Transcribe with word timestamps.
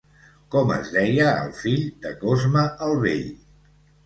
Com 0.53 0.71
es 0.75 0.87
deia 0.95 1.27
el 1.41 1.51
fill 1.59 1.83
de 2.07 2.15
Cosme 2.25 2.65
el 2.89 2.97
Vell? 3.05 3.23